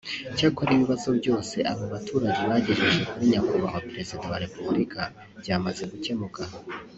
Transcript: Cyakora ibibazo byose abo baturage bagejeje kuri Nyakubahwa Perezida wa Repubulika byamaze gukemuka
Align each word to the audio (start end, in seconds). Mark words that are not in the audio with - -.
Cyakora 0.37 0.69
ibibazo 0.73 1.09
byose 1.19 1.55
abo 1.71 1.83
baturage 1.93 2.41
bagejeje 2.51 3.01
kuri 3.09 3.31
Nyakubahwa 3.31 3.85
Perezida 3.89 4.23
wa 4.31 4.37
Repubulika 4.43 5.01
byamaze 5.41 5.83
gukemuka 5.93 6.41